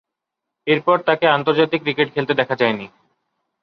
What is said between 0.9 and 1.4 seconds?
আর তাকে